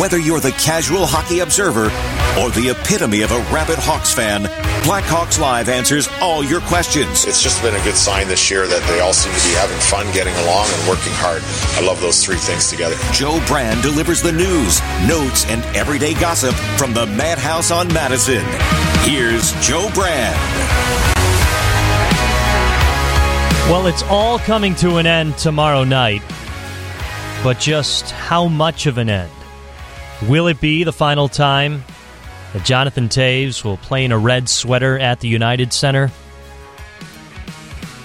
[0.00, 1.84] Whether you're the casual hockey observer
[2.42, 4.42] or the epitome of a rabid Hawks fan,
[4.82, 7.24] Blackhawks Live answers all your questions.
[7.26, 9.78] It's just been a good sign this year that they all seem to be having
[9.78, 11.42] fun, getting along, and working hard.
[11.78, 12.96] I love those three things together.
[13.12, 18.42] Joe Brand delivers the news, notes, and everyday gossip from the Madhouse on Madison.
[19.06, 20.34] Here's Joe Brand.
[23.70, 26.22] Well, it's all coming to an end tomorrow night,
[27.44, 29.30] but just how much of an end?
[30.22, 31.84] Will it be the final time
[32.52, 36.10] that Jonathan Toews will play in a red sweater at the United Center?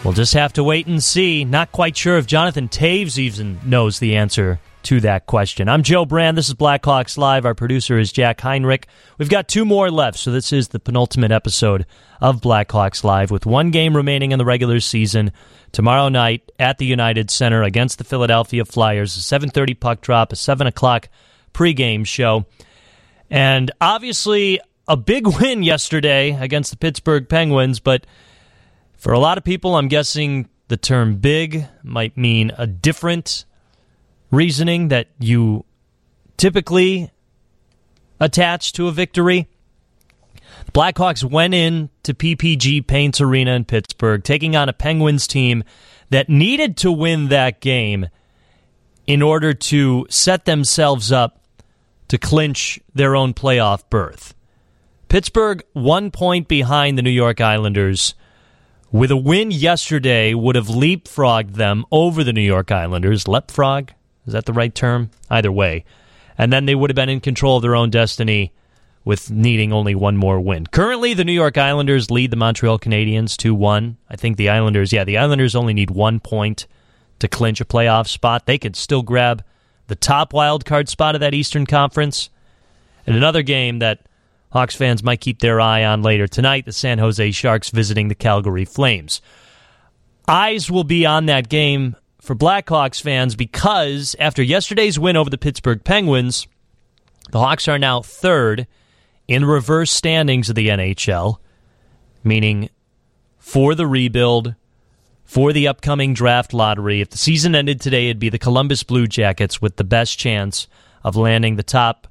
[0.04, 1.46] We'll just have to wait and see.
[1.46, 5.70] Not quite sure if Jonathan Toews even knows the answer to that question.
[5.70, 6.38] I'm Joe Brand.
[6.38, 7.46] This is Blackhawks Live.
[7.46, 8.88] Our producer is Jack Heinrich.
[9.18, 11.86] We've got two more left, so this is the penultimate episode
[12.22, 15.32] of Blackhawks Live with one game remaining in the regular season
[15.74, 19.16] tomorrow night at the United Center against the Philadelphia Flyers.
[19.18, 21.10] A 7.30 puck drop, a 7 o'clock
[21.54, 22.46] pregame show.
[23.30, 28.06] And obviously, a big win yesterday against the Pittsburgh Penguins, but
[28.98, 33.46] for a lot of people, I'm guessing the term big might mean a different
[34.32, 35.66] reasoning that you
[36.38, 37.12] typically
[38.20, 39.48] attach to a victory.
[40.74, 45.64] Blackhawks went in to PPG Paints Arena in Pittsburgh, taking on a Penguins team
[46.10, 48.08] that needed to win that game
[49.08, 51.39] in order to set themselves up
[52.10, 54.36] to clinch their own playoff berth.
[55.08, 58.14] Pittsburgh, one point behind the New York Islanders.
[58.92, 63.28] With a win yesterday, would have leapfrogged them over the New York Islanders.
[63.28, 63.92] Leapfrog?
[64.28, 65.10] Is that the right term?
[65.30, 65.86] Either way.
[66.38, 68.54] And then they would have been in control of their own destiny
[69.06, 70.68] with needing only one more win.
[70.68, 73.98] Currently, the New York Islanders lead the Montreal Canadiens 2 1.
[74.10, 76.68] I think the Islanders, yeah, the Islanders only need one point
[77.20, 78.46] to clinch a playoff spot.
[78.46, 79.44] They could still grab
[79.90, 82.30] the top wild card spot of that Eastern Conference.
[83.06, 84.06] And another game that
[84.52, 88.16] Hawks fans might keep their eye on later tonight the San Jose Sharks visiting the
[88.16, 89.22] Calgary Flames.
[90.28, 95.38] Eyes will be on that game for Blackhawks fans because after yesterday's win over the
[95.38, 96.48] Pittsburgh Penguins,
[97.32, 98.68] the Hawks are now third
[99.28, 101.38] in reverse standings of the NHL,
[102.24, 102.70] meaning
[103.38, 104.56] for the rebuild,
[105.30, 107.02] for the upcoming draft lottery.
[107.02, 110.68] If the season ended today, it'd be the Columbus Blue Jackets with the best chance
[111.04, 112.08] of landing the top,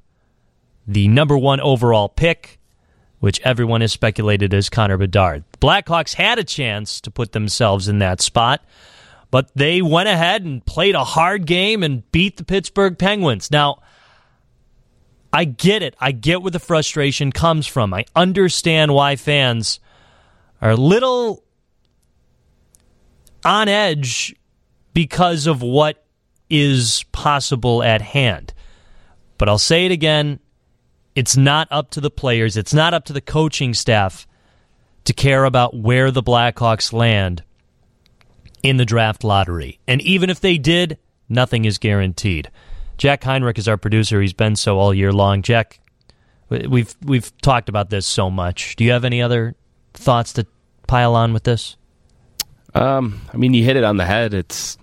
[0.87, 2.61] the number one overall pick,
[3.19, 5.43] which everyone has speculated is Connor Bedard.
[5.51, 8.63] The Blackhawks had a chance to put themselves in that spot,
[9.31, 13.51] but they went ahead and played a hard game and beat the Pittsburgh Penguins.
[13.51, 13.81] Now,
[15.33, 15.93] I get it.
[15.99, 17.93] I get where the frustration comes from.
[17.93, 19.81] I understand why fans
[20.61, 21.43] are a little
[23.43, 24.35] on edge
[24.93, 26.03] because of what
[26.49, 28.53] is possible at hand.
[29.37, 30.39] But I'll say it again
[31.15, 34.25] it's not up to the players, it's not up to the coaching staff
[35.03, 37.43] to care about where the Blackhawks land
[38.63, 39.79] in the draft lottery.
[39.87, 42.51] And even if they did, nothing is guaranteed.
[42.97, 44.21] Jack Heinrich is our producer.
[44.21, 45.41] He's been so all year long.
[45.41, 45.79] Jack,
[46.49, 48.75] we've we've talked about this so much.
[48.75, 49.55] Do you have any other
[49.93, 50.45] thoughts to
[50.87, 51.77] pile on with this?
[52.75, 54.33] Um, I mean, you hit it on the head.
[54.33, 54.77] It's,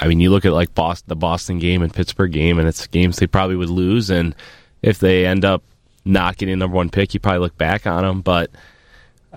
[0.00, 2.86] I mean, you look at like Boston, the Boston game and Pittsburgh game, and it's
[2.86, 4.10] games they probably would lose.
[4.10, 4.34] And
[4.82, 5.62] if they end up
[6.04, 8.20] not getting number one pick, you probably look back on them.
[8.20, 8.50] But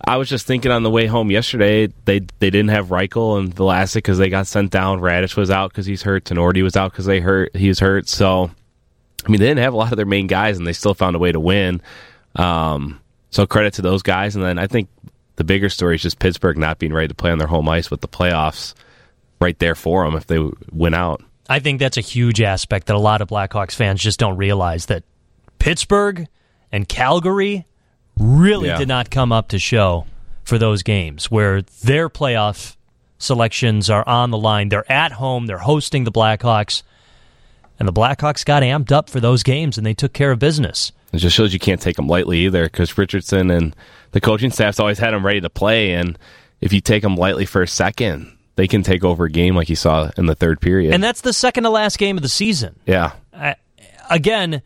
[0.05, 3.55] I was just thinking on the way home yesterday, they they didn't have Reichel and
[3.55, 4.99] Vlasic because they got sent down.
[4.99, 6.25] Raddysh was out because he's hurt.
[6.25, 7.55] Tinordi was out because they hurt.
[7.55, 8.07] He was hurt.
[8.07, 8.51] So,
[9.25, 11.15] I mean, they didn't have a lot of their main guys, and they still found
[11.15, 11.81] a way to win.
[12.35, 14.35] Um, so credit to those guys.
[14.35, 14.89] And then I think
[15.35, 17.89] the bigger story is just Pittsburgh not being ready to play on their home ice
[17.89, 18.73] with the playoffs
[19.39, 20.39] right there for them if they
[20.71, 21.21] win out.
[21.49, 24.85] I think that's a huge aspect that a lot of Blackhawks fans just don't realize
[24.87, 25.03] that
[25.59, 26.27] Pittsburgh
[26.71, 27.65] and Calgary
[28.17, 28.77] really yeah.
[28.77, 30.05] did not come up to show
[30.43, 32.75] for those games where their playoff
[33.17, 34.69] selections are on the line.
[34.69, 36.83] They're at home, they're hosting the Blackhawks,
[37.79, 40.91] and the Blackhawks got amped up for those games and they took care of business.
[41.13, 43.75] It just shows you can't take them lightly either because Richardson and
[44.11, 45.93] the coaching staff's always had them ready to play.
[45.93, 46.17] And
[46.59, 49.69] if you take them lightly for a second, they can take over a game like
[49.69, 50.93] you saw in the third period.
[50.93, 52.79] And that's the second to last game of the season.
[52.87, 53.13] Yeah.
[53.31, 53.55] I,
[54.09, 54.63] again,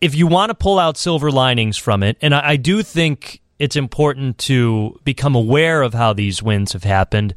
[0.00, 3.40] if you want to pull out silver linings from it, and I, I do think
[3.58, 7.34] it's important to become aware of how these wins have happened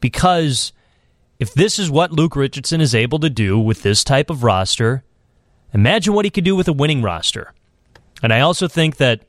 [0.00, 0.72] because
[1.38, 5.04] if this is what Luke Richardson is able to do with this type of roster,
[5.72, 7.52] Imagine what he could do with a winning roster.
[8.22, 9.22] And I also think that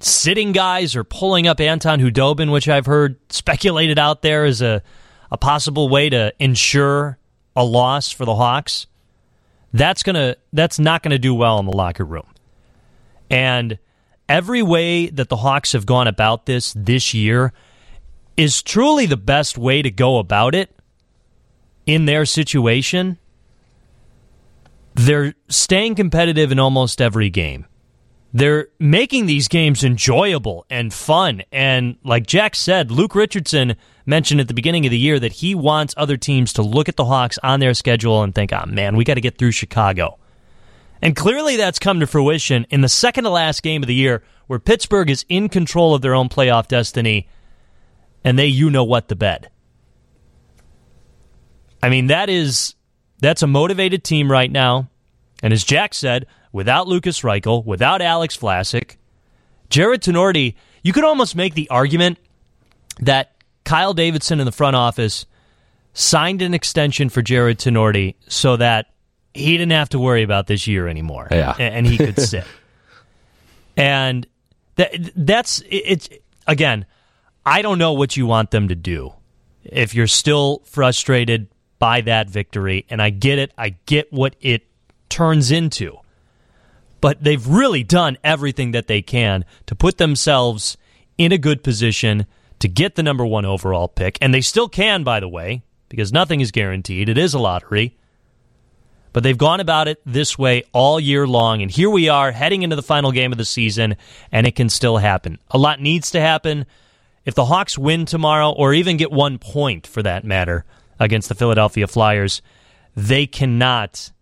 [0.00, 4.82] sitting guys or pulling up Anton Khudobin, which I've heard speculated out there as a,
[5.30, 7.18] a possible way to ensure
[7.54, 8.86] a loss for the Hawks.
[9.72, 12.26] That's gonna that's not gonna do well in the locker room.
[13.30, 13.78] And
[14.28, 17.52] every way that the Hawks have gone about this this year
[18.36, 20.74] is truly the best way to go about it
[21.86, 23.18] in their situation.
[24.94, 27.66] They're staying competitive in almost every game.
[28.32, 31.42] They're making these games enjoyable and fun.
[31.50, 33.74] And like Jack said, Luke Richardson
[34.06, 36.96] mentioned at the beginning of the year that he wants other teams to look at
[36.96, 40.18] the Hawks on their schedule and think, oh man, we got to get through Chicago.
[41.02, 44.22] And clearly that's come to fruition in the second to last game of the year
[44.46, 47.28] where Pittsburgh is in control of their own playoff destiny
[48.22, 49.50] and they you know what the bed.
[51.82, 52.74] I mean, that is
[53.20, 54.88] that's a motivated team right now.
[55.42, 58.96] And as Jack said, without Lucas Reichel, without Alex Vlasic,
[59.68, 62.18] Jared Tinordi, you could almost make the argument
[63.00, 63.32] that
[63.64, 65.26] Kyle Davidson in the front office
[65.92, 68.86] signed an extension for Jared Tinordi so that
[69.34, 71.28] he didn't have to worry about this year anymore.
[71.30, 71.54] Yeah.
[71.58, 72.44] And he could sit.
[73.76, 74.26] and
[74.76, 76.08] that that's it's
[76.46, 76.86] again,
[77.44, 79.12] I don't know what you want them to do.
[79.64, 81.48] If you're still frustrated
[81.80, 84.68] by that victory, and I get it, I get what it
[85.08, 85.98] turns into.
[87.00, 90.76] But they've really done everything that they can to put themselves
[91.18, 92.26] in a good position
[92.60, 94.18] to get the number one overall pick.
[94.20, 97.08] And they still can, by the way, because nothing is guaranteed.
[97.08, 97.96] It is a lottery.
[99.12, 101.62] But they've gone about it this way all year long.
[101.62, 103.96] And here we are heading into the final game of the season,
[104.30, 105.38] and it can still happen.
[105.50, 106.66] A lot needs to happen.
[107.24, 110.64] If the Hawks win tomorrow, or even get one point for that matter,
[111.00, 112.42] against the Philadelphia Flyers,
[112.94, 114.12] they cannot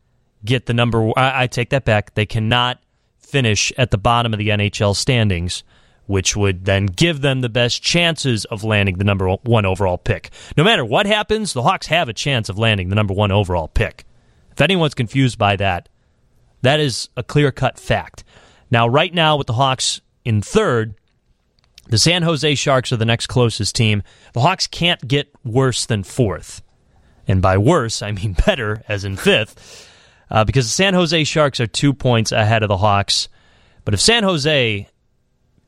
[0.45, 1.11] get the number.
[1.19, 2.15] I, I take that back.
[2.15, 2.81] They cannot
[3.19, 5.63] finish at the bottom of the NHL standings
[6.09, 10.31] which would then give them the best chances of landing the number one overall pick.
[10.57, 13.69] No matter what happens, the Hawks have a chance of landing the number one overall
[13.69, 14.05] pick.
[14.51, 15.91] If anyone's confused by that,
[16.63, 18.25] that is a clear cut fact.
[18.71, 20.95] Now, right now, with the Hawks in third,
[21.89, 24.03] the San Jose Sharks are the next closest team.
[24.33, 26.63] The Hawks can't get worse than fourth.
[27.29, 29.89] And by worse, I mean better, as in fifth,
[30.31, 33.29] uh, because the San Jose Sharks are two points ahead of the Hawks.
[33.85, 34.89] But if San Jose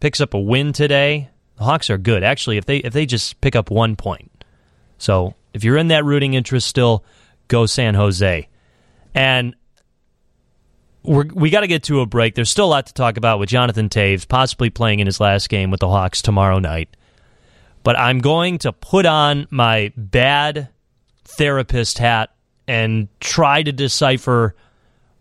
[0.00, 2.24] picks up a win today, the Hawks are good.
[2.24, 4.44] Actually, if they if they just pick up one point.
[4.98, 7.04] So if you're in that rooting interest still,
[7.48, 8.48] go San Jose.
[9.14, 9.54] And
[11.02, 12.34] we're, we got to get to a break.
[12.34, 15.48] There's still a lot to talk about with Jonathan Toews possibly playing in his last
[15.48, 16.94] game with the Hawks tomorrow night.
[17.82, 20.68] But I'm going to put on my bad
[21.36, 22.30] therapist hat
[22.66, 24.54] and try to decipher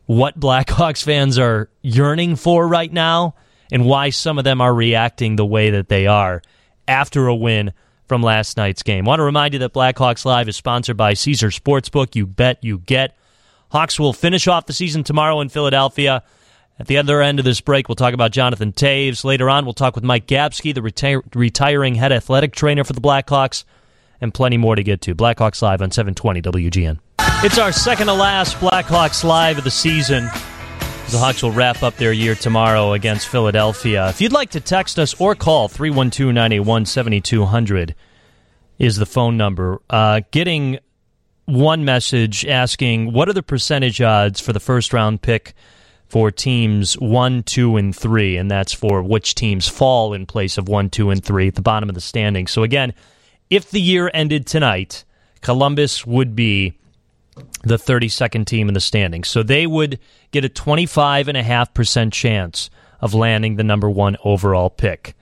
[0.06, 3.36] what Blackhawks fans are yearning for right now
[3.72, 6.42] and why some of them are reacting the way that they are
[6.88, 7.72] after a win
[8.08, 9.06] from last night's game.
[9.06, 12.16] Want to remind you that Blackhawks Live is sponsored by Caesar Sportsbook.
[12.16, 13.16] You bet, you get.
[13.72, 16.24] Hawks will finish off the season tomorrow in Philadelphia.
[16.80, 19.24] At the other end of this break, we'll talk about Jonathan Toews.
[19.24, 23.02] Later on, we'll talk with Mike Gapski, the reti- retiring head athletic trainer for the
[23.02, 23.64] Blackhawks
[24.22, 25.16] and plenty more to get to.
[25.16, 27.00] Blackhawks Live on 720 WGN.
[27.42, 30.26] It's our second to last Blackhawks Live of the season.
[31.10, 34.10] The Hawks will wrap up their year tomorrow against Philadelphia.
[34.10, 37.96] If you'd like to text us or call 312 981 7200
[38.78, 39.82] is the phone number.
[39.90, 40.80] Uh, getting
[41.46, 45.54] one message asking what are the percentage odds for the first round pick
[46.08, 50.68] for teams one, two, and three, and that's for which teams fall in place of
[50.68, 52.52] one, two, and three at the bottom of the standings.
[52.52, 52.94] So again,
[53.50, 55.04] if the year ended tonight,
[55.42, 56.78] Columbus would be
[57.64, 59.28] the 32nd team in the standings.
[59.28, 60.00] So they would
[60.32, 62.70] get a 25.5% chance
[63.02, 65.16] of landing the number one overall pick.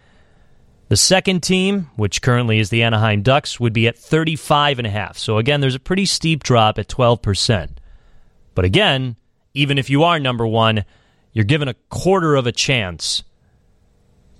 [0.89, 5.17] The second team, which currently is the Anaheim Ducks, would be at 35.5.
[5.17, 7.69] So again, there's a pretty steep drop at 12%.
[8.55, 9.17] But again,
[9.53, 10.85] even if you are number one,
[11.33, 13.23] you're given a quarter of a chance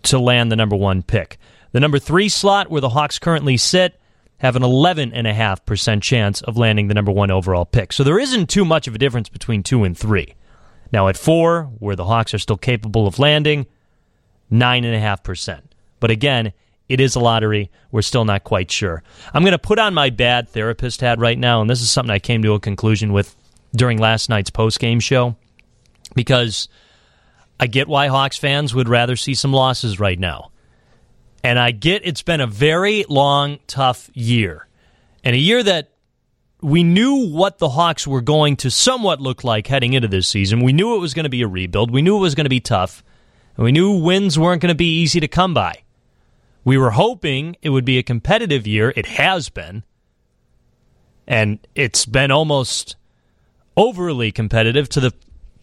[0.03, 1.37] to land the number one pick.
[1.71, 3.99] The number three slot, where the Hawks currently sit,
[4.37, 7.91] have an 11.5% chance of landing the number one overall pick.
[7.91, 10.35] So there isn't too much of a difference between two and three.
[10.91, 13.65] Now at four, where the Hawks are still capable of landing,
[14.51, 15.61] 9.5%.
[15.99, 16.53] But again,
[16.87, 17.69] it is a lottery.
[17.91, 19.03] We're still not quite sure.
[19.33, 22.11] I'm going to put on my bad therapist hat right now, and this is something
[22.11, 23.35] I came to a conclusion with
[23.75, 25.35] during last night's post-game show
[26.15, 26.69] because
[27.59, 30.51] I get why Hawks fans would rather see some losses right now.
[31.43, 34.67] And I get it's been a very long, tough year.
[35.23, 35.91] And a year that
[36.61, 40.63] we knew what the Hawks were going to somewhat look like heading into this season.
[40.63, 41.91] We knew it was going to be a rebuild.
[41.91, 43.03] We knew it was going to be tough.
[43.55, 45.83] And we knew wins weren't going to be easy to come by.
[46.63, 48.91] We were hoping it would be a competitive year.
[48.95, 49.83] It has been.
[51.27, 52.95] And it's been almost
[53.75, 55.13] overly competitive to the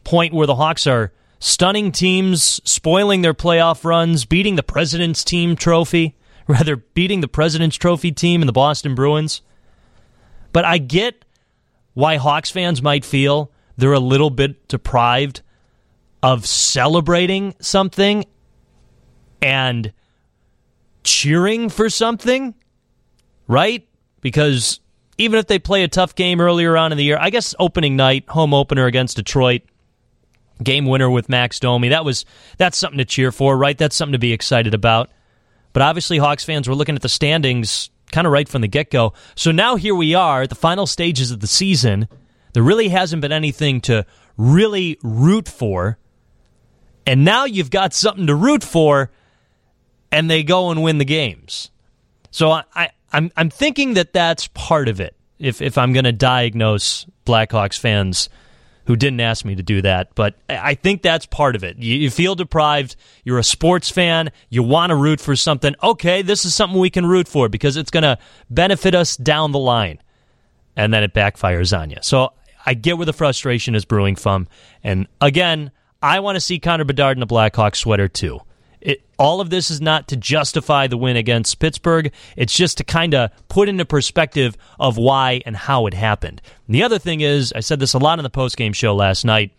[0.04, 1.12] point where the Hawks are
[1.45, 6.17] stunning teams, spoiling their playoff runs, beating the President's Team trophy,
[6.49, 9.43] rather, beating the President's Trophy team and the Boston Bruins.
[10.55, 11.27] But I get
[11.93, 15.43] why Hawks fans might feel they're a little bit deprived
[16.23, 18.25] of celebrating something
[19.43, 19.93] and
[21.03, 22.55] cheering for something,
[23.49, 23.87] right?
[24.23, 24.81] Because
[25.19, 27.97] even if they play a tough game earlier on in the year, I guess opening
[27.97, 29.63] night, home opener against Detroit,
[30.63, 32.25] game winner with Max Domi, that was
[32.59, 33.77] that's something to cheer for, right?
[33.77, 35.11] That's something to be excited about.
[35.73, 39.13] But obviously Hawks fans were looking at the standings kind of right from the get-go.
[39.35, 42.09] So now here we are at the final stages of the season.
[42.53, 44.07] There really hasn't been anything to
[44.37, 45.99] really root for.
[47.07, 49.11] And now you've got something to root for
[50.13, 51.71] and they go and win the games.
[52.31, 55.17] So I, I I'm I'm thinking that that's part of it.
[55.39, 58.29] If if I'm going to diagnose Blackhawks fans
[58.87, 61.79] who didn't ask me to do that, but I think that's part of it.
[61.79, 62.97] You, you feel deprived.
[63.25, 64.31] You're a sports fan.
[64.50, 65.75] You want to root for something.
[65.83, 68.19] Okay, this is something we can root for because it's going to
[68.50, 70.00] benefit us down the line,
[70.76, 71.97] and then it backfires on you.
[72.03, 72.33] So
[72.67, 74.49] I get where the frustration is brewing from,
[74.83, 75.71] and again,
[76.03, 78.41] I want to see Connor Bedard in a Blackhawks sweater too.
[78.85, 82.12] It, all of this is not to justify the win against Pittsburgh.
[82.37, 86.43] It's just to kind of put into perspective of why and how it happened.
[86.67, 89.25] And the other thing is, I said this a lot on the postgame show last
[89.25, 89.53] night.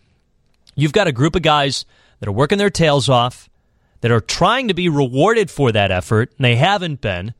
[0.76, 1.86] You've got a group of guys
[2.20, 3.50] that are working their tails off,
[4.02, 7.34] that are trying to be rewarded for that effort, and they haven't been.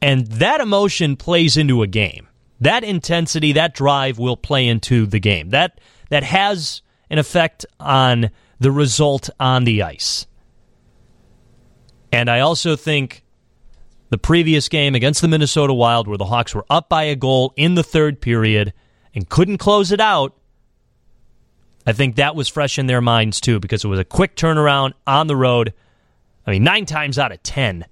[0.00, 2.28] And that emotion plays into a game.
[2.60, 5.50] That intensity, that drive will play into the game.
[5.50, 10.26] That that has an effect on the result on the ice.
[12.12, 13.22] And I also think
[14.10, 17.52] the previous game against the Minnesota Wild, where the Hawks were up by a goal
[17.56, 18.72] in the third period
[19.14, 20.36] and couldn't close it out,
[21.86, 24.94] I think that was fresh in their minds too because it was a quick turnaround
[25.06, 25.72] on the road.
[26.46, 27.86] I mean, nine times out of ten,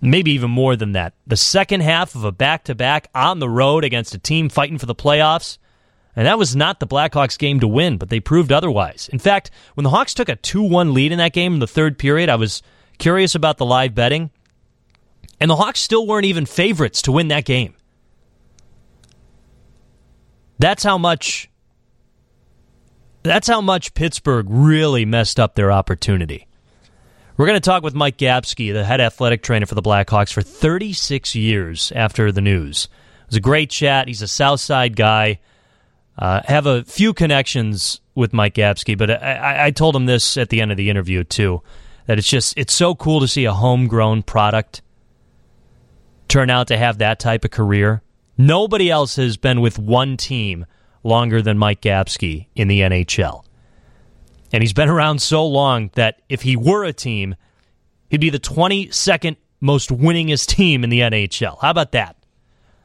[0.00, 1.14] maybe even more than that.
[1.26, 4.78] The second half of a back to back on the road against a team fighting
[4.78, 5.58] for the playoffs
[6.18, 9.08] and that was not the Blackhawks game to win, but they proved otherwise.
[9.12, 11.68] In fact, when the Hawks took a 2 1 lead in that game in the
[11.68, 12.60] third period, I was
[12.98, 14.30] curious about the live betting.
[15.38, 17.72] And the Hawks still weren't even favorites to win that game.
[20.58, 21.48] That's how much
[23.22, 26.48] that's how much Pittsburgh really messed up their opportunity.
[27.36, 30.42] We're going to talk with Mike Gapski, the head athletic trainer for the Blackhawks for
[30.42, 32.88] 36 years after the news.
[33.20, 34.08] It was a great chat.
[34.08, 35.38] He's a South Side guy.
[36.18, 40.48] Uh, have a few connections with Mike Gapski, but I, I told him this at
[40.48, 41.62] the end of the interview too,
[42.06, 44.82] that it's just it's so cool to see a homegrown product
[46.26, 48.02] turn out to have that type of career.
[48.36, 50.66] Nobody else has been with one team
[51.04, 53.44] longer than Mike Gapski in the NHL.
[54.52, 57.36] And he's been around so long that if he were a team,
[58.08, 61.58] he'd be the 22nd most winningest team in the NHL.
[61.60, 62.16] How about that?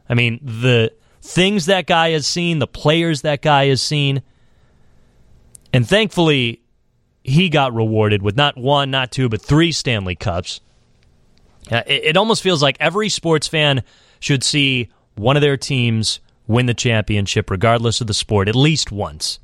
[0.08, 4.22] I mean, the things that guy has seen, the players that guy has seen.
[5.72, 6.62] And thankfully,
[7.24, 10.60] he got rewarded with not one, not two, but three Stanley Cups.
[11.72, 13.84] Uh, it, almost feels like every sports fan
[14.20, 18.92] should see one of their teams win the championship, regardless of the sport, at least
[18.92, 19.40] once,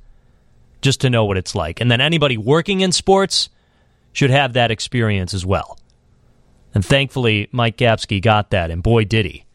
[0.81, 1.79] just to know what it's like.
[1.79, 3.47] And then anybody working in sports
[4.11, 5.79] should have that experience as well.
[6.75, 9.45] And thankfully, Mike Gapski got that, and boy, did he.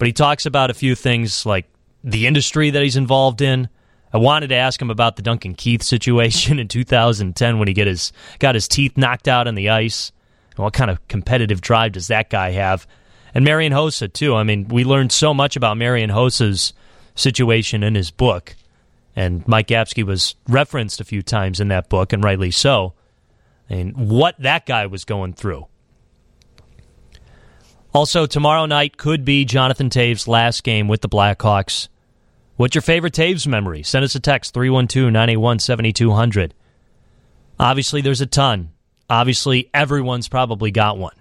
[0.00, 1.66] But he talks about a few things like
[2.02, 3.68] the industry that he's involved in.
[4.14, 7.86] I wanted to ask him about the Duncan Keith situation in 2010 when he get
[7.86, 10.10] his got his teeth knocked out on the ice.
[10.56, 12.86] What kind of competitive drive does that guy have?
[13.34, 14.34] And Marian Hossa too.
[14.34, 16.72] I mean, we learned so much about Marian Hossa's
[17.14, 18.56] situation in his book,
[19.14, 22.94] and Mike Gapski was referenced a few times in that book, and rightly so.
[23.68, 25.66] And what that guy was going through
[27.92, 31.88] also, tomorrow night could be Jonathan Toews' last game with the Blackhawks.
[32.56, 33.82] What's your favorite Toews memory?
[33.82, 36.54] Send us a text 312 981 7200.
[37.58, 38.70] Obviously, there's a ton.
[39.08, 41.16] Obviously, everyone's probably got one.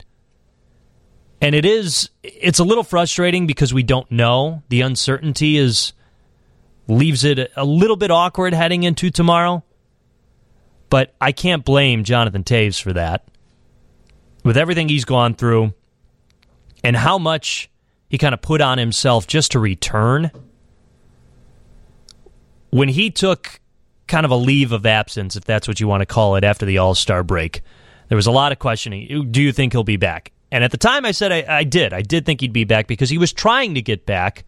[1.42, 4.62] And it is, it's a little frustrating because we don't know.
[4.70, 5.94] The uncertainty is,
[6.88, 9.64] leaves it a little bit awkward heading into tomorrow.
[10.90, 13.26] But I can't blame Jonathan Toews for that.
[14.44, 15.74] With everything he's gone through,
[16.84, 17.70] and how much
[18.10, 20.32] he kind of put on himself just to return.
[22.72, 23.60] When he took
[24.08, 26.66] kind of a leave of absence, if that's what you want to call it, after
[26.66, 27.62] the All Star break,
[28.10, 29.32] there was a lot of questioning.
[29.32, 30.32] Do you think he'll be back?
[30.52, 31.94] And at the time, I said I, I, did.
[31.94, 34.46] I did think he'd be back because he was trying to get back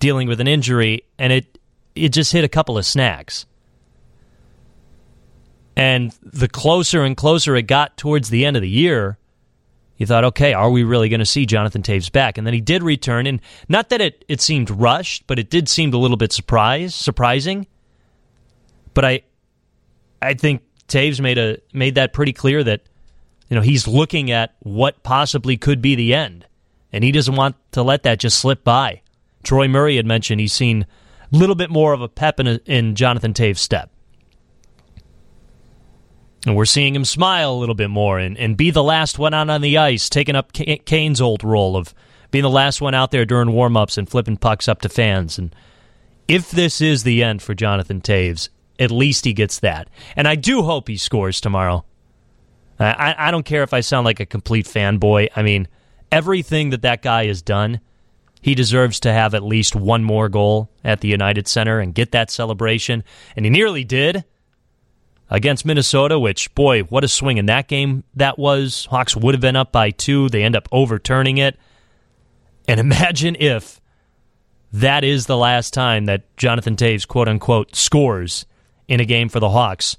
[0.00, 1.58] dealing with an injury, and it
[1.94, 3.46] it just hit a couple of snags.
[5.76, 9.18] And the closer and closer it got towards the end of the year,
[9.96, 12.36] you thought, okay, are we really going to see Jonathan Toews back?
[12.36, 15.68] And then he did return, and not that it, it seemed rushed, but it did
[15.68, 17.66] seem a little bit surprise, surprising.
[18.92, 19.22] But I,
[20.20, 22.82] I think Toews made a made that pretty clear that,
[23.48, 26.46] you know, he's looking at what possibly could be the end,
[26.92, 29.00] and he doesn't want to let that just slip by.
[29.44, 30.86] Troy Murray had mentioned he's seen
[31.32, 33.90] a little bit more of a pep in, a, in Jonathan Toews' step.
[36.46, 39.32] And we're seeing him smile a little bit more and, and be the last one
[39.32, 41.94] out on the ice, taking up Kane's old role of
[42.30, 45.38] being the last one out there during warm-ups and flipping pucks up to fans.
[45.38, 45.54] And
[46.28, 48.48] if this is the end for Jonathan Toews,
[48.78, 49.88] at least he gets that.
[50.16, 51.84] And I do hope he scores tomorrow.
[52.78, 55.28] I, I don't care if I sound like a complete fanboy.
[55.36, 55.68] I mean,
[56.10, 57.80] everything that that guy has done,
[58.42, 62.10] he deserves to have at least one more goal at the United Center and get
[62.12, 63.04] that celebration.
[63.36, 64.24] And he nearly did
[65.34, 68.86] against Minnesota, which, boy, what a swing in that game that was.
[68.86, 70.28] Hawks would have been up by two.
[70.28, 71.58] They end up overturning it.
[72.68, 73.80] And imagine if
[74.72, 78.46] that is the last time that Jonathan Toews, quote unquote, scores
[78.86, 79.96] in a game for the Hawks.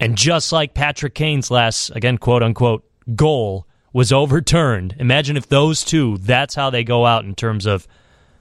[0.00, 5.84] And just like Patrick Kane's last, again, quote unquote, goal was overturned, imagine if those
[5.84, 7.86] two, that's how they go out in terms of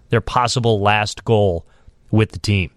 [0.10, 1.68] their possible last goal
[2.10, 2.72] with the team.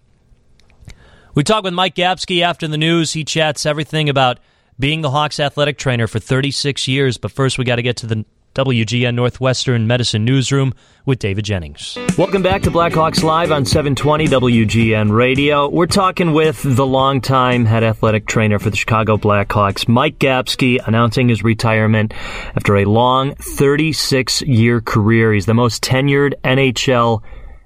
[1.35, 3.13] We talk with Mike Gapski after the news.
[3.13, 4.37] He chats everything about
[4.77, 7.17] being the Hawks athletic trainer for 36 years.
[7.17, 8.23] But first, we got to get to the
[8.53, 10.75] WGN Northwestern Medicine Newsroom
[11.07, 11.97] with David Jennings.
[12.19, 15.67] Welcome back to Blackhawks Live on 720 WGN Radio.
[15.67, 21.29] We're talking with the longtime head athletic trainer for the Chicago Blackhawks, Mike Gapski, announcing
[21.29, 22.13] his retirement
[22.55, 25.33] after a long 36 year career.
[25.33, 27.23] He's the most tenured NHL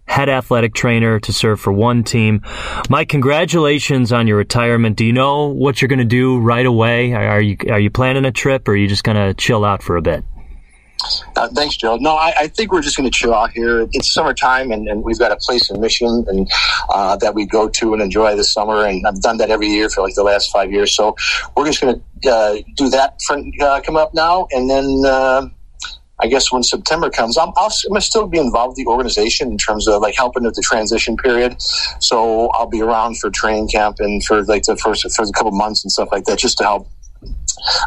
[0.08, 2.42] head athletic trainer to serve for one team.
[2.90, 4.96] Mike, congratulations on your retirement.
[4.96, 7.14] Do you know what you're going to do right away?
[7.14, 9.84] Are you are you planning a trip, or are you just going to chill out
[9.84, 10.24] for a bit?
[11.36, 11.98] Uh, thanks, Joe.
[11.98, 13.88] No, I, I think we're just going to chill out here.
[13.92, 16.50] It's summertime, and, and, we've got a place in Michigan and
[16.90, 18.86] uh, that we go to and enjoy this summer.
[18.86, 20.96] And I've done that every year for like the last five years.
[20.96, 21.16] So
[21.56, 25.48] we're just going to uh, do that for, uh, come up now, and then uh,
[26.20, 29.58] I guess when September comes, I'm, I'll, I'm still be involved with the organization in
[29.58, 31.62] terms of like helping with the transition period.
[32.00, 35.52] So I'll be around for training camp and for like the first for a couple
[35.52, 36.88] months and stuff like that, just to help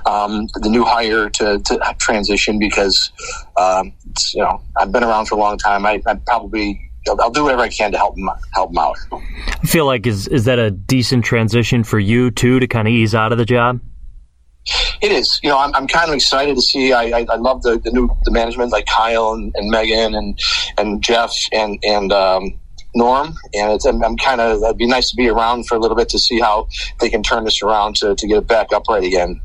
[0.07, 3.13] um, the new hire to, to transition because
[3.57, 3.93] um,
[4.35, 5.87] you know I've been around for a long time.
[5.87, 8.17] I, I probably I'll, do whatever I can to help
[8.53, 8.97] help them out.
[9.13, 12.93] I feel like is is that a decent transition for you too to kind of
[12.93, 13.81] ease out of the job?
[15.01, 15.41] It is.
[15.43, 16.93] You know, I'm, I'm kind of excited to see.
[16.93, 20.39] I, I, I love the, the new the management like Kyle and, and Megan and
[20.79, 22.59] and Jeff and and um,
[22.95, 24.63] Norm, and it's, I'm, I'm kind of.
[24.63, 26.69] It'd be nice to be around for a little bit to see how
[27.01, 29.41] they can turn this around to to get it back upright again.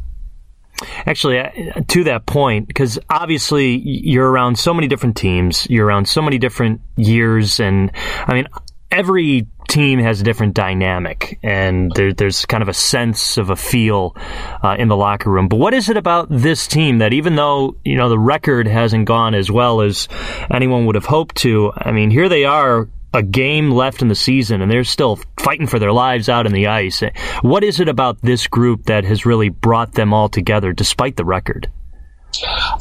[1.06, 1.50] Actually, uh,
[1.88, 6.38] to that point, because obviously you're around so many different teams, you're around so many
[6.38, 7.92] different years, and
[8.28, 8.48] I mean,
[8.92, 13.56] every team has a different dynamic, and there, there's kind of a sense of a
[13.56, 14.16] feel
[14.64, 15.48] uh, in the locker room.
[15.48, 19.06] But what is it about this team that, even though you know the record hasn't
[19.06, 20.08] gone as well as
[20.52, 22.90] anyone would have hoped to, I mean, here they are.
[23.14, 26.52] A game left in the season, and they're still fighting for their lives out in
[26.52, 27.02] the ice.
[27.44, 31.24] What is it about this group that has really brought them all together, despite the
[31.24, 31.72] record?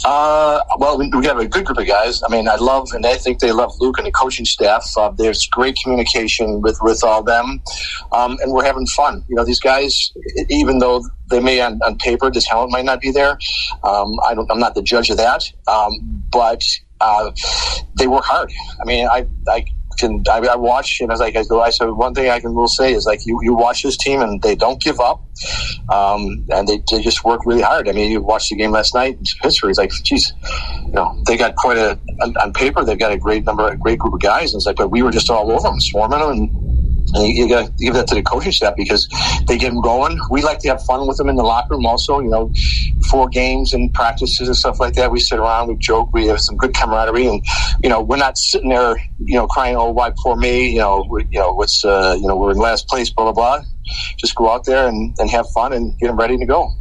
[0.05, 2.23] Uh, well, we, we have a good group of guys.
[2.23, 4.91] I mean, I love, and I think they love Luke and the coaching staff.
[4.97, 7.63] Uh, there's great communication with, with all them,
[8.13, 9.25] um, and we're having fun.
[9.29, 10.13] You know, these guys,
[10.49, 13.39] even though they may on, on paper, the talent might not be there.
[13.83, 16.63] Um, I I'm not the judge of that, um, but
[17.01, 17.31] uh,
[17.99, 18.53] they work hard.
[18.81, 19.65] I mean, I, I
[19.99, 22.55] can I, I watch and as like I go, I said one thing I can
[22.55, 25.25] will say is like you, you watch this team and they don't give up,
[25.93, 27.89] um, and they, they just work really hard.
[27.89, 29.71] I mean, you watched the game last night in Pittsburgh.
[29.71, 30.33] It's like, geez,
[30.87, 33.77] you know, they got quite a on, on paper they've got a great number, a
[33.77, 34.53] great group of guys.
[34.53, 36.74] And it's like, but we were just all over them, swarming them, and
[37.15, 39.09] and you, you got to give that to the coaching staff because
[39.47, 40.19] they get them going.
[40.31, 42.53] We like to have fun with them in the locker room also, you know,
[43.11, 45.11] for games and practices and stuff like that.
[45.11, 47.27] We sit around, we joke, we have some good camaraderie.
[47.27, 47.45] And,
[47.83, 50.71] you know, we're not sitting there, you know, crying, oh, why poor me?
[50.71, 53.59] You know, we, you know, what's, uh, you know, we're in last place, blah, blah,
[53.59, 53.65] blah.
[54.17, 56.73] Just go out there and, and have fun and get them ready to go.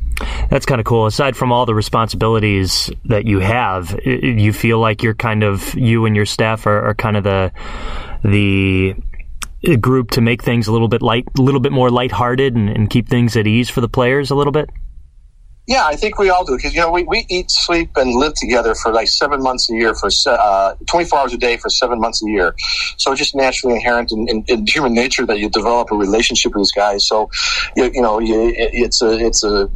[0.49, 1.05] That's kind of cool.
[1.05, 6.05] Aside from all the responsibilities that you have, you feel like you're kind of you
[6.05, 7.51] and your staff are, are kind of the
[8.23, 8.95] the
[9.81, 12.89] group to make things a little bit light, a little bit more lighthearted, and, and
[12.89, 14.69] keep things at ease for the players a little bit?
[15.65, 18.33] Yeah, I think we all do because you know we, we eat, sleep, and live
[18.33, 21.69] together for like seven months a year for uh, twenty four hours a day for
[21.69, 22.53] seven months a year.
[22.97, 26.53] So it's just naturally inherent in, in, in, human nature that you develop a relationship
[26.53, 27.07] with these guys.
[27.07, 27.29] So
[27.77, 29.71] you, you know you, it's a it's a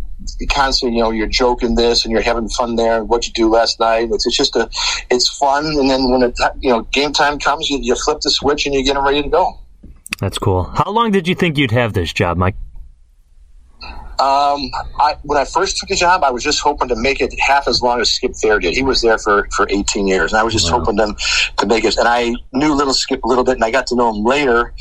[0.50, 2.98] constantly, you know, you're joking this and you're having fun there.
[2.98, 4.10] And what you do last night?
[4.12, 4.70] It's, it's just a,
[5.10, 5.66] it's fun.
[5.66, 8.74] And then when it, you know, game time comes, you, you flip the switch and
[8.74, 9.60] you get them ready to go.
[10.20, 10.64] That's cool.
[10.64, 12.56] How long did you think you'd have this job, Mike?
[14.20, 17.32] Um, I, when I first took the job, I was just hoping to make it
[17.40, 18.74] half as long as Skip Thayer did.
[18.74, 20.80] He was there for, for 18 years, and I was just wow.
[20.80, 21.16] hoping them
[21.58, 21.98] to make it.
[21.98, 24.74] And I knew little Skip a little bit, and I got to know him later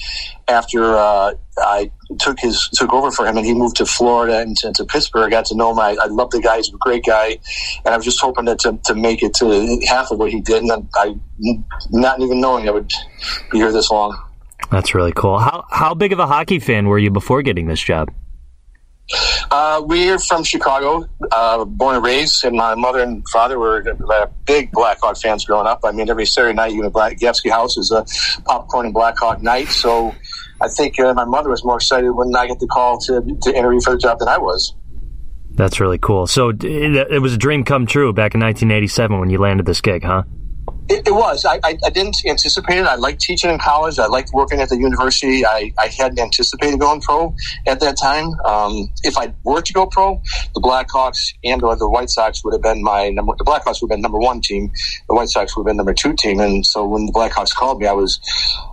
[0.49, 4.57] after uh, I took his took over for him, and he moved to Florida and
[4.57, 5.27] to, to Pittsburgh.
[5.27, 5.81] I got to know him.
[5.81, 7.37] I, I love the guy; he's a great guy,
[7.85, 10.40] and I was just hoping that to, to make it to half of what he
[10.40, 10.62] did.
[10.62, 11.14] And I,
[11.90, 12.90] not even knowing I would
[13.51, 14.16] be here this long.
[14.70, 15.38] That's really cool.
[15.38, 18.11] How how big of a hockey fan were you before getting this job?
[19.50, 24.26] Uh, we're from Chicago, uh, born and raised, and my mother and father were uh,
[24.44, 25.81] big Blackhawk fans growing up.
[25.85, 28.05] I mean, every Saturday night, you know, Black House is a
[28.44, 29.68] popcorn and Blackhawk night.
[29.68, 30.12] So
[30.61, 33.57] I think uh, my mother was more excited when I get the call to, to
[33.57, 34.74] interview for the job than I was.
[35.52, 36.26] That's really cool.
[36.26, 39.81] So it, it was a dream come true back in 1987 when you landed this
[39.81, 40.24] gig, huh?
[40.88, 41.44] It, it was.
[41.44, 42.87] I, I, I, didn't anticipate it.
[42.87, 43.99] I liked teaching in college.
[43.99, 45.44] I liked working at the university.
[45.44, 47.35] I, I hadn't anticipated going pro
[47.66, 48.33] at that time.
[48.44, 50.22] Um, if I were to go pro,
[50.55, 53.35] the Blackhawks and or the White Sox would have been my number.
[53.37, 54.70] The Blackhawks would have been number one team.
[55.09, 56.38] The White Sox would have been number two team.
[56.38, 58.20] And so when the Blackhawks called me, I was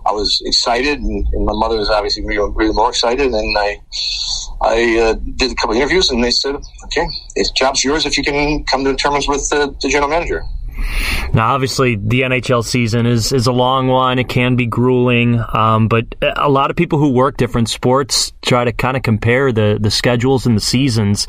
[0.06, 3.32] I was excited, and, and my mother was obviously really, really more excited.
[3.32, 3.80] And I
[4.62, 8.16] I uh, did a couple of interviews, and they said, "Okay, this job's yours if
[8.16, 10.44] you can come to terms with the, the general manager."
[11.32, 14.18] Now, obviously, the NHL season is, is a long one.
[14.18, 16.04] It can be grueling, um, but
[16.36, 19.90] a lot of people who work different sports try to kind of compare the, the
[19.90, 21.26] schedules and the seasons.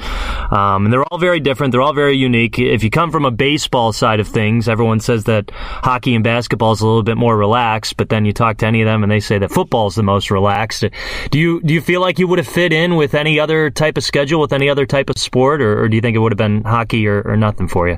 [0.51, 1.71] Um, and they're all very different.
[1.71, 2.59] They're all very unique.
[2.59, 6.73] If you come from a baseball side of things, everyone says that hockey and basketball
[6.73, 9.11] is a little bit more relaxed, but then you talk to any of them and
[9.11, 10.83] they say that football is the most relaxed.
[11.31, 13.97] Do you, do you feel like you would have fit in with any other type
[13.97, 16.31] of schedule, with any other type of sport, or, or do you think it would
[16.31, 17.97] have been hockey or, or nothing for you?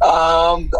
[0.00, 0.70] Um,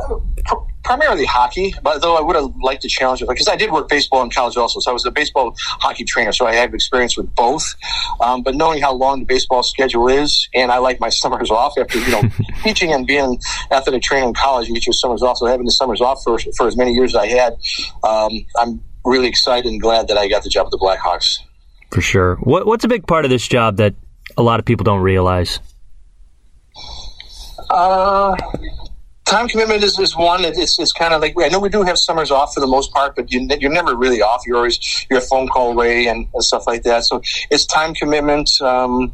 [0.87, 3.89] primarily hockey, but though I would have liked to challenge it because I did work
[3.89, 4.79] baseball in college also.
[4.79, 7.75] So I was a baseball hockey trainer, so I have experience with both.
[8.21, 11.75] Um, but knowing how long the baseball schedule is, and I like my summers off
[11.79, 12.23] after you know
[12.63, 13.39] teaching and being
[13.71, 15.39] athletic trainer in college, you get your summers off.
[15.39, 17.57] So having the summers off for for as many years as I had,
[18.05, 21.39] um, I'm really excited and glad that I got the job at the Blackhawks.
[21.91, 22.37] For sure.
[22.37, 23.95] What, what's a big part of this job that
[24.37, 25.61] a lot of people don't realize?
[27.71, 28.37] Uh,
[29.27, 30.45] time commitment is, is one.
[30.45, 32.93] It's, it's kind of like I know we do have summers off for the most
[32.93, 34.43] part, but you, you're never really off.
[34.47, 37.05] You're always you're a phone call away and, and stuff like that.
[37.05, 39.13] So it's time commitment, um,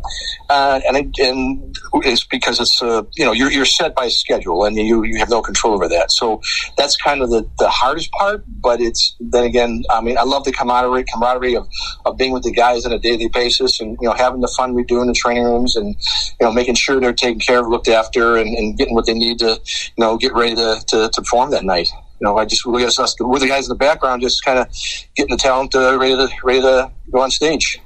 [0.48, 4.76] uh, and and it's because it's uh, you know you're, you're set by schedule and
[4.76, 6.12] you you have no control over that.
[6.12, 6.40] So
[6.76, 8.44] that's kind of the, the hardest part.
[8.46, 11.66] But it's then again, I mean, I love the camaraderie camaraderie of,
[12.04, 14.74] of being with the guys on a daily basis and you know having the fun
[14.74, 15.96] we do in the training rooms and
[16.38, 19.14] you know making sure they're taken care of, looked after, and, and getting what they
[19.14, 19.58] need to.
[19.96, 21.88] You get ready to, to, to perform that night.
[22.20, 24.58] You know, I just look at us, we're the guys in the background, just kind
[24.58, 24.68] of
[25.16, 27.80] getting the talent uh, ready to ready to go on stage.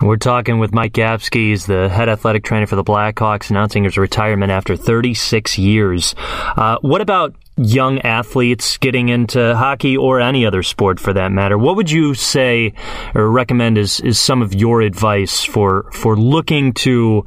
[0.00, 3.98] We're talking with Mike Gapski, he's the head athletic trainer for the Blackhawks, announcing his
[3.98, 6.14] retirement after 36 years.
[6.56, 11.58] Uh, what about young athletes getting into hockey or any other sport for that matter?
[11.58, 12.72] What would you say
[13.14, 17.24] or recommend is, is some of your advice for, for looking to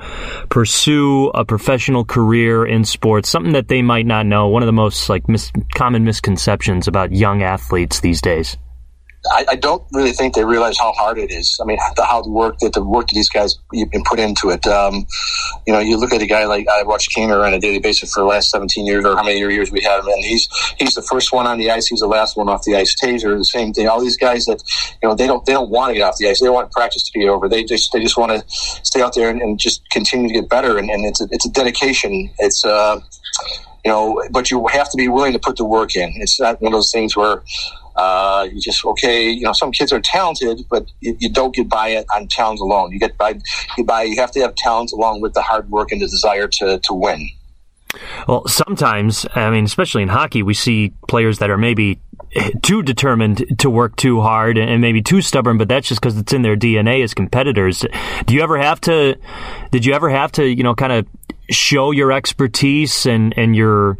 [0.49, 3.29] pursue a professional career in sports?
[3.29, 4.47] Something that they might not know.
[4.47, 8.57] One of the most like mis- common misconceptions about young athletes these days.
[9.31, 11.57] I, I, don't really think they realize how hard it is.
[11.61, 14.19] I mean, the how the work that the work that these guys have been put
[14.19, 14.67] into it.
[14.67, 15.05] Um,
[15.65, 18.13] you know, you look at a guy like I watch Kaner on a daily basis
[18.13, 20.93] for the last 17 years or how many years we had him, and he's he's
[20.93, 21.87] the first one on the ice.
[21.87, 22.95] He's the last one off the ice.
[23.01, 23.87] Tazer, the same thing.
[23.87, 24.61] All these guys that
[25.01, 26.41] you know they don't they don't want to get off the ice.
[26.41, 27.47] They want practice to be over.
[27.47, 30.49] They just they just want to stay out there and, and just continue to get
[30.49, 30.77] better.
[30.77, 32.29] And, and it's a, it's a dedication.
[32.39, 32.99] It's uh,
[33.85, 36.13] you know, but you have to be willing to put the work in.
[36.17, 37.43] It's not one of those things where
[37.95, 39.29] uh, you just okay.
[39.29, 42.59] You know, some kids are talented, but you, you, don't get by it on talent
[42.59, 42.91] alone.
[42.91, 43.39] You get by
[43.77, 46.47] you by you have to have talent along with the hard work and the desire
[46.47, 47.29] to to win.
[48.27, 51.99] Well, sometimes, I mean, especially in hockey, we see players that are maybe
[52.61, 56.33] too determined to work too hard and maybe too stubborn, but that's just because it's
[56.33, 57.85] in their DNA as competitors.
[58.25, 59.17] Do you ever have to?
[59.71, 61.07] Did you ever have to, you know, kind of
[61.49, 63.97] show your expertise and and your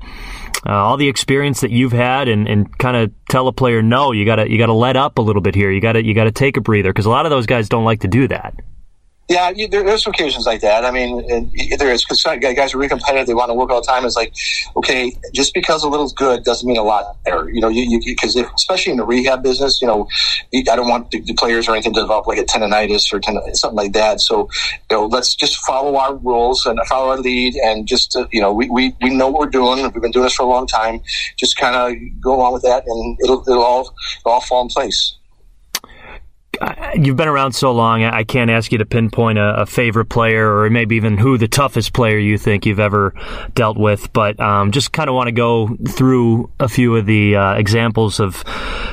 [0.65, 4.13] uh, all the experience that you've had and, and kind of tell a player no
[4.13, 6.55] you gotta you gotta let up a little bit here you gotta you gotta take
[6.55, 8.55] a breather because a lot of those guys don't like to do that
[9.29, 10.83] Yeah, you, there, there's occasions like that.
[10.83, 11.25] I mean,
[11.77, 13.25] there is because guys are really competitive.
[13.25, 14.03] They want to work all the time.
[14.05, 14.33] It's like,
[14.75, 17.49] okay, just because a little's good doesn't mean a lot there.
[17.49, 20.09] You know, you because especially in the rehab business, you know,
[20.53, 23.55] I don't want the, the, players or anything to develop like a tendonitis or tendon,
[23.55, 24.19] something like that.
[24.19, 24.49] So,
[24.91, 28.41] you know, let's just follow our rules and follow our lead, and just uh, you
[28.41, 29.81] know, we, we we know what we're doing.
[29.83, 31.01] We've been doing this for a long time.
[31.37, 34.67] Just kind of go along with that, and it'll it'll all it'll all fall in
[34.67, 35.15] place
[36.95, 40.59] you've been around so long, I can't ask you to pinpoint a, a, favorite player
[40.59, 43.13] or maybe even who the toughest player you think you've ever
[43.53, 47.35] dealt with, but um, just kind of want to go through a few of the
[47.35, 48.43] uh, examples of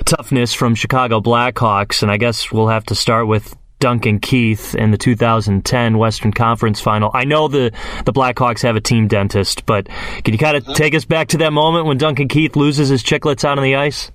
[0.05, 4.91] toughness from Chicago Blackhawks, and I guess we'll have to start with Duncan Keith in
[4.91, 7.11] the 2010 Western Conference Final.
[7.15, 7.73] I know the
[8.05, 9.89] the Blackhawks have a team dentist, but
[10.23, 13.03] can you kind of take us back to that moment when Duncan Keith loses his
[13.03, 14.13] chiclets out on the ice?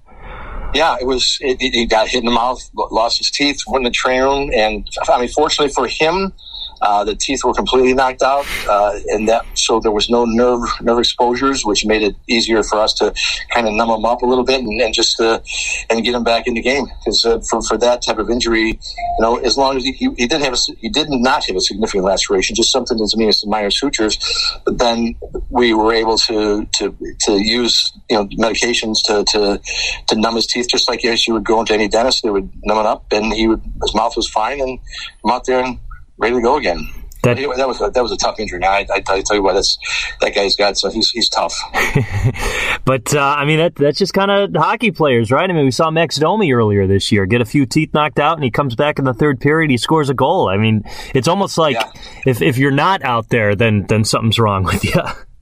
[0.74, 1.38] Yeah, it was.
[1.42, 2.60] It, he got hit in the mouth,
[2.92, 6.34] lost his teeth, went in the train room, and I mean, fortunately for him,
[6.82, 10.62] uh, the teeth were completely knocked out, uh, and that so there was no nerve
[10.82, 13.14] nerve exposures, which made it easier for us to
[13.54, 15.40] kind of numb him up a little bit and, and just uh,
[15.90, 16.86] and get him back in the game.
[17.00, 20.28] Because uh, for for that type of injury, you know, as long as he, he,
[20.28, 23.46] did have a, he did not have a significant laceration, just something as mean as
[23.46, 24.18] minor sutures,
[24.66, 25.16] but then
[25.50, 29.60] we were able to to to use you know medications to to
[30.08, 32.50] to numb his teeth, just like as you would go into any dentist, they would
[32.64, 34.80] numb it up, and he would his mouth was fine, and
[35.22, 35.80] come out there and
[36.18, 36.88] ready to go again.
[37.26, 38.64] That, that was a, that was a tough injury.
[38.64, 39.78] I, I, I tell you what, that's
[40.22, 41.60] that guy's got so he's he's tough.
[42.86, 45.50] but uh, I mean that that's just kind of hockey players, right?
[45.50, 48.38] I mean we saw Max Domi earlier this year get a few teeth knocked out,
[48.38, 50.50] and he comes back in the third period, he scores a goal.
[50.50, 50.84] I mean
[51.16, 51.92] it's almost like yeah.
[52.28, 54.94] if if you're not out there, then then something's wrong with you.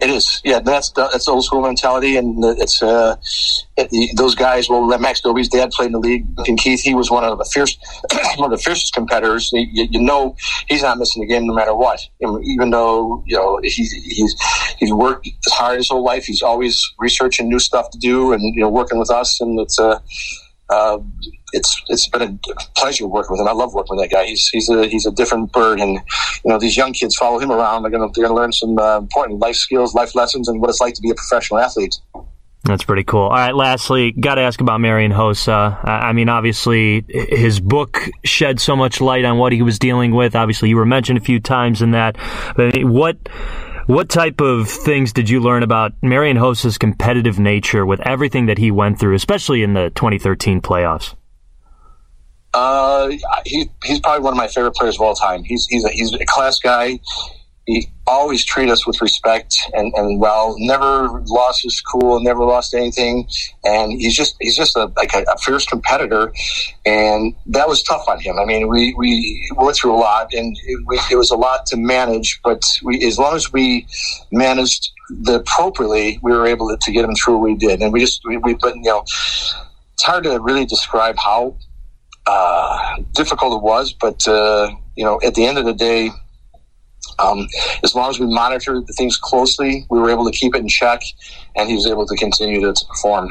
[0.00, 0.60] It is, yeah.
[0.60, 3.16] That's that's old school mentality, and it's uh,
[3.76, 4.68] it, those guys.
[4.68, 7.44] Well, Max Domi's dad played in the league, and Keith, he was one of the
[7.44, 7.76] fierce,
[8.36, 9.50] one of the fiercest competitors.
[9.52, 10.36] You, you, know,
[10.68, 12.00] he's not missing a game no matter what.
[12.20, 14.36] Even though you know he's he's
[14.78, 16.26] he's worked as hard his whole life.
[16.26, 19.80] He's always researching new stuff to do, and you know, working with us, and it's.
[19.80, 19.98] Uh,
[20.70, 20.98] uh,
[21.52, 23.48] it's it's been a pleasure working with him.
[23.48, 24.26] I love working with that guy.
[24.26, 27.50] He's he's a he's a different bird, and you know these young kids follow him
[27.50, 27.82] around.
[27.82, 30.80] They're gonna they're gonna learn some uh, important life skills, life lessons, and what it's
[30.80, 31.98] like to be a professional athlete.
[32.64, 33.22] That's pretty cool.
[33.22, 35.78] All right, lastly, got to ask about Marian Hossa.
[35.84, 40.34] I mean, obviously, his book shed so much light on what he was dealing with.
[40.34, 42.16] Obviously, you were mentioned a few times in that.
[42.56, 43.16] But what
[43.88, 48.58] what type of things did you learn about Marian Hossa's competitive nature with everything that
[48.58, 51.14] he went through, especially in the 2013 playoffs?
[52.52, 53.08] Uh,
[53.46, 55.42] he, he's probably one of my favorite players of all time.
[55.42, 57.00] He's he's a, he's a class guy.
[57.68, 60.54] He always treated us with respect and, and well.
[60.56, 62.18] Never lost his cool.
[62.18, 63.28] Never lost anything.
[63.62, 66.32] And he's just he's just a, like a, a fierce competitor,
[66.86, 68.38] and that was tough on him.
[68.38, 71.66] I mean, we, we went through a lot, and it, we, it was a lot
[71.66, 72.40] to manage.
[72.42, 73.86] But we, as long as we
[74.32, 77.82] managed the appropriately, we were able to, to get him through what we did.
[77.82, 81.54] And we just we, we but you know, it's hard to really describe how
[82.26, 86.10] uh, difficult it was, but uh, you know, at the end of the day,
[87.18, 87.46] um,
[87.82, 90.68] as long as we monitored the things closely, we were able to keep it in
[90.68, 91.02] check,
[91.56, 93.30] and he was able to continue to, to perform.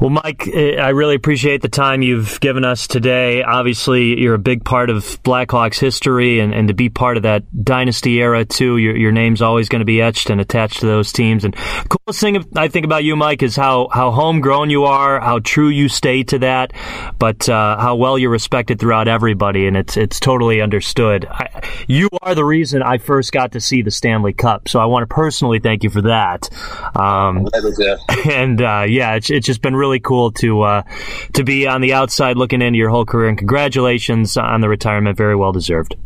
[0.00, 3.42] Well, Mike, eh, I really appreciate the time you've given us today.
[3.42, 7.64] Obviously, you're a big part of Blackhawks history, and, and to be part of that
[7.64, 11.12] dynasty era, too, your, your name's always going to be etched and attached to those
[11.12, 11.44] teams.
[11.44, 11.56] And
[11.88, 15.68] coolest thing I think about you, Mike, is how, how homegrown you are, how true
[15.68, 16.72] you stay to that,
[17.18, 21.26] but uh, how well you're respected throughout everybody, and it's, it's totally understood.
[21.28, 21.48] I,
[21.88, 25.08] you are the reason I first got to see the Stanley Cup, so I want
[25.08, 26.48] to personally thank you for that.
[26.94, 27.48] Um,
[28.30, 30.82] and uh, yeah, it's, it's just been really cool to uh,
[31.34, 33.28] to be on the outside looking into your whole career.
[33.28, 35.16] And congratulations on the retirement.
[35.16, 35.96] Very well deserved.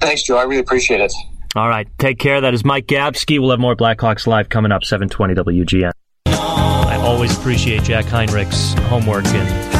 [0.00, 0.38] Thanks, Joe.
[0.38, 1.12] I really appreciate it.
[1.56, 1.86] All right.
[1.98, 2.40] Take care.
[2.40, 3.38] That is Mike Gapski.
[3.38, 5.90] We'll have more Blackhawks Live coming up, 720 WGN.
[6.26, 9.70] I always appreciate Jack Heinrich's homework and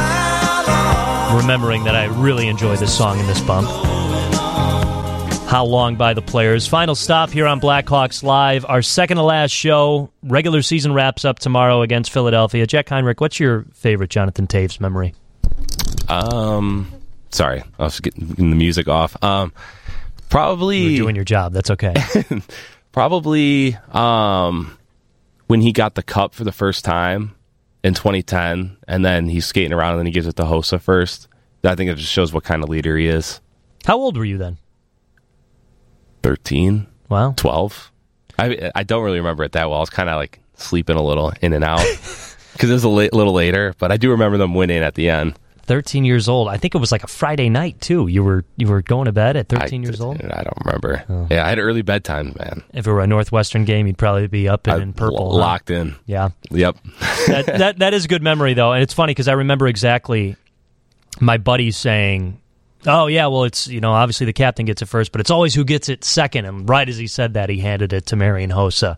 [1.40, 3.68] remembering that I really enjoy this song in this bump.
[5.50, 6.68] How Long by the Players.
[6.68, 8.64] Final stop here on Blackhawks Live.
[8.64, 10.12] Our second to last show.
[10.22, 12.68] Regular season wraps up tomorrow against Philadelphia.
[12.68, 15.12] Jack Heinrich, what's your favorite Jonathan Toews memory?
[16.08, 16.92] Um,
[17.30, 19.20] sorry, I was getting the music off.
[19.24, 19.52] Um,
[20.28, 21.52] probably You're doing your job.
[21.52, 21.94] That's okay.
[22.92, 24.78] probably um,
[25.48, 27.34] when he got the cup for the first time
[27.82, 31.26] in 2010, and then he's skating around and then he gives it to Hossa first.
[31.64, 33.40] I think it just shows what kind of leader he is.
[33.84, 34.56] How old were you then?
[36.22, 36.86] 13.
[37.08, 37.34] Wow.
[37.36, 37.92] 12.
[38.38, 39.78] I I don't really remember it that well.
[39.78, 41.80] I was kind of like sleeping a little in and out
[42.52, 45.10] because it was a li- little later, but I do remember them winning at the
[45.10, 45.38] end.
[45.70, 46.48] 13 years old.
[46.48, 48.08] I think it was like a Friday night too.
[48.08, 50.20] You were you were going to bed at 13 I, years old.
[50.20, 51.04] I don't remember.
[51.08, 51.28] Oh.
[51.30, 52.64] Yeah, I had early bedtime, man.
[52.72, 55.68] If it were a Northwestern game, you'd probably be up in, in purple, l- locked
[55.68, 55.76] huh?
[55.76, 55.96] in.
[56.06, 56.30] Yeah.
[56.50, 56.76] Yep.
[57.28, 60.34] that, that that is a good memory though, and it's funny because I remember exactly
[61.20, 62.40] my buddy saying,
[62.86, 65.54] "Oh yeah, well it's you know obviously the captain gets it first, but it's always
[65.54, 66.44] who gets it second.
[66.44, 68.96] And right as he said that, he handed it to Marian Hossa.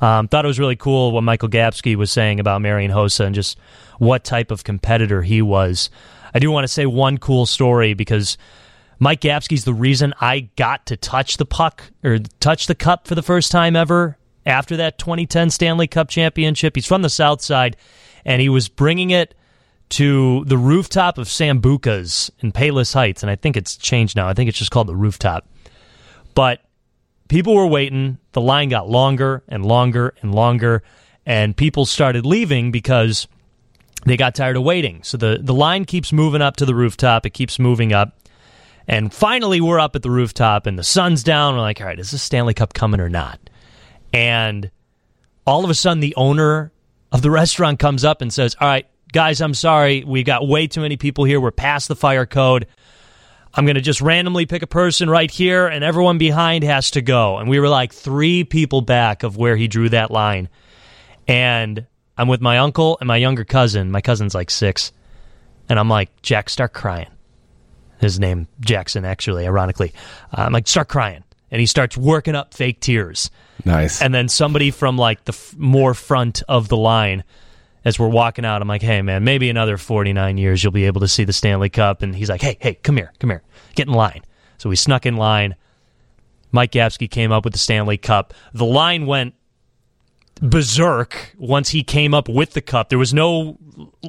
[0.00, 3.34] Um, thought it was really cool what Michael Gapski was saying about Marian Hossa and
[3.34, 3.58] just
[3.98, 5.88] what type of competitor he was.
[6.34, 8.36] I do want to say one cool story because
[8.98, 13.14] Mike Gapski's the reason I got to touch the puck or touch the cup for
[13.14, 16.74] the first time ever after that 2010 Stanley Cup championship.
[16.74, 17.76] He's from the South Side,
[18.24, 19.34] and he was bringing it
[19.94, 24.28] to the rooftop of Sambuca's in Palos Heights, and I think it's changed now.
[24.28, 25.46] I think it's just called the rooftop.
[26.34, 26.62] But
[27.28, 28.18] people were waiting.
[28.32, 30.82] The line got longer and longer and longer,
[31.24, 33.28] and people started leaving because
[34.04, 35.04] they got tired of waiting.
[35.04, 37.24] So the, the line keeps moving up to the rooftop.
[37.24, 38.18] It keeps moving up.
[38.88, 41.54] And finally, we're up at the rooftop, and the sun's down.
[41.54, 43.38] We're like, all right, is this Stanley Cup coming or not?
[44.12, 44.72] And
[45.46, 46.72] all of a sudden, the owner
[47.12, 50.02] of the restaurant comes up and says, all right, guys, I'm sorry.
[50.04, 51.40] We got way too many people here.
[51.40, 52.66] We're past the fire code.
[53.54, 57.00] I'm going to just randomly pick a person right here, and everyone behind has to
[57.00, 57.38] go.
[57.38, 60.48] And we were like three people back of where he drew that line.
[61.28, 61.86] And
[62.18, 63.92] I'm with my uncle and my younger cousin.
[63.92, 64.90] My cousin's like six.
[65.68, 67.08] And I'm like, Jack, start crying.
[68.00, 69.94] His name, Jackson, actually, ironically.
[70.32, 71.22] I'm like, start crying.
[71.52, 73.30] And he starts working up fake tears.
[73.64, 74.02] Nice.
[74.02, 77.22] And then somebody from like the f- more front of the line
[77.84, 81.00] as we're walking out, I'm like, hey, man, maybe another 49 years you'll be able
[81.02, 82.02] to see the Stanley Cup.
[82.02, 83.42] And he's like, hey, hey, come here, come here,
[83.74, 84.22] get in line.
[84.58, 85.56] So we snuck in line.
[86.52, 88.32] Mike Gapski came up with the Stanley Cup.
[88.52, 89.34] The line went
[90.40, 92.88] berserk once he came up with the cup.
[92.88, 93.58] There was no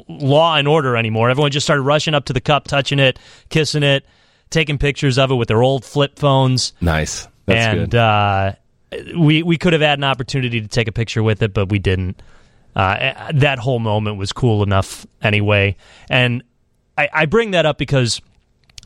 [0.08, 1.30] law and order anymore.
[1.30, 4.06] Everyone just started rushing up to the cup, touching it, kissing it,
[4.50, 6.74] taking pictures of it with their old flip phones.
[6.82, 7.28] Nice.
[7.46, 7.96] That's and.
[7.96, 8.54] Uh,
[9.18, 11.80] we we could have had an opportunity to take a picture with it, but we
[11.80, 12.22] didn't.
[12.76, 15.78] Uh, that whole moment was cool enough anyway.
[16.10, 16.44] And
[16.98, 18.22] I, I, bring that up because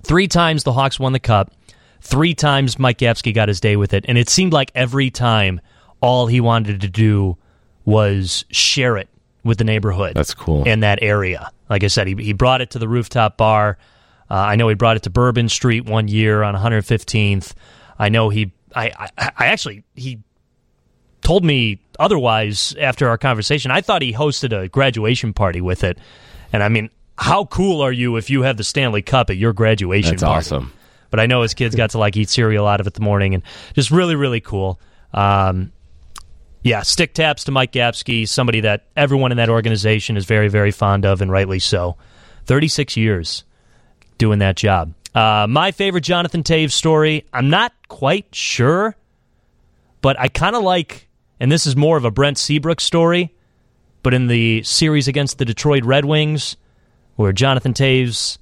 [0.04, 1.52] three times the Hawks won the cup,
[2.02, 5.60] three times Mike Gapski got his day with it, and it seemed like every time
[6.02, 7.36] all he wanted to do
[7.86, 9.10] was share it
[9.44, 10.14] with the neighborhood.
[10.16, 10.64] That's cool.
[10.64, 11.52] In that area.
[11.70, 13.78] Like I said, he, he brought it to the rooftop bar.
[14.30, 17.54] Uh, I know he brought it to Bourbon Street one year on 115th.
[17.98, 20.20] I know he, I, I, I actually, he
[21.22, 23.70] told me otherwise after our conversation.
[23.70, 26.00] I thought he hosted a graduation party with it.
[26.52, 29.54] And I mean, how cool are you if you have the Stanley Cup at your
[29.54, 30.38] graduation That's party?
[30.38, 30.74] awesome.
[31.12, 33.34] But I know his kids got to like eat cereal out of it the morning
[33.34, 34.80] and just really, really cool.
[35.14, 35.72] Um,
[36.62, 40.72] yeah, stick taps to Mike Gapski, somebody that everyone in that organization is very, very
[40.72, 41.98] fond of, and rightly so.
[42.46, 43.44] 36 years
[44.18, 44.94] doing that job.
[45.16, 48.96] Uh, my favorite Jonathan Toews story, I'm not quite sure,
[50.02, 51.09] but I kind of like,
[51.40, 53.34] and this is more of a Brent Seabrook story,
[54.04, 56.58] but in the series against the Detroit Red Wings,
[57.16, 58.38] where Jonathan Toews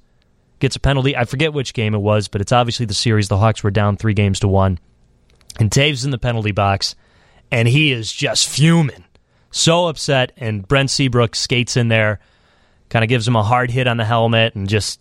[0.60, 3.28] gets a penalty, I forget which game it was, but it's obviously the series.
[3.28, 4.78] The Hawks were down three games to one.
[5.58, 6.94] And Toews in the penalty box
[7.50, 9.04] and he is just fuming.
[9.50, 12.20] So upset, and Brent Seabrook skates in there,
[12.90, 15.00] kind of gives him a hard hit on the helmet, and just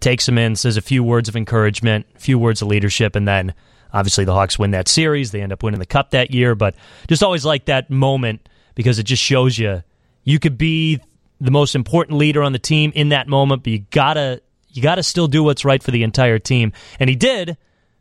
[0.00, 3.26] takes him in, says a few words of encouragement, a few words of leadership, and
[3.26, 3.54] then
[3.92, 5.30] obviously the Hawks win that series.
[5.30, 6.74] They end up winning the cup that year, but
[7.08, 9.82] just always like that moment because it just shows you
[10.24, 11.00] you could be
[11.40, 15.02] the most important leader on the team in that moment, but you gotta you gotta
[15.02, 17.56] still do what's right for the entire team, and he did.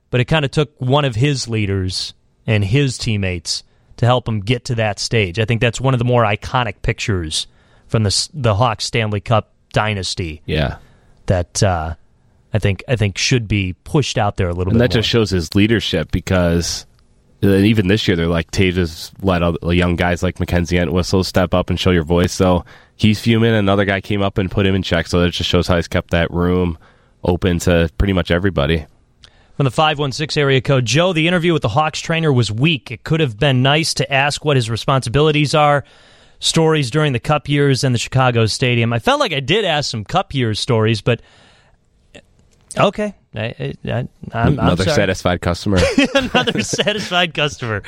[0.09, 2.13] But it kind of took one of his leaders
[2.45, 3.63] and his teammates
[3.97, 5.37] to help him get to that stage.
[5.37, 7.47] I think that's one of the more iconic pictures
[7.87, 10.41] from the the Hawks Stanley Cup dynasty.
[10.45, 10.77] Yeah,
[11.25, 11.95] that uh,
[12.53, 14.91] I think I think should be pushed out there a little and bit.
[14.91, 16.85] that just shows his leadership because
[17.43, 21.23] uh, even this year they're like Toews let other, uh, young guys like Mackenzie Entwistle
[21.23, 22.31] step up and show your voice.
[22.31, 23.53] So he's fuming.
[23.53, 25.07] Another guy came up and put him in check.
[25.07, 26.77] So it just shows how he's kept that room
[27.23, 28.85] open to pretty much everybody.
[29.55, 32.91] From the 516 area code, Joe, the interview with the Hawks trainer was weak.
[32.91, 35.83] It could have been nice to ask what his responsibilities are,
[36.39, 38.93] stories during the Cup years and the Chicago Stadium.
[38.93, 41.21] I felt like I did ask some Cup years stories, but
[42.79, 43.15] okay.
[43.35, 45.77] I, I, I'm, Another satisfied customer.
[46.15, 47.83] Another satisfied customer.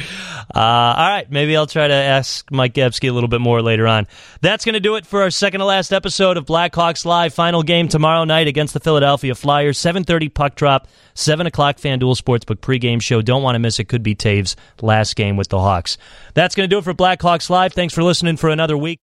[0.53, 3.87] Uh, all right, maybe I'll try to ask Mike Gapski a little bit more later
[3.87, 4.07] on.
[4.41, 7.33] That's going to do it for our second to last episode of Blackhawks Live.
[7.33, 9.79] Final game tomorrow night against the Philadelphia Flyers.
[9.79, 13.21] 7.30 puck drop, 7 o'clock FanDuel Sportsbook pregame show.
[13.21, 13.85] Don't want to miss it.
[13.85, 15.97] Could be Toews' last game with the Hawks.
[16.33, 17.73] That's going to do it for Blackhawks Live.
[17.73, 18.97] Thanks for listening for another week.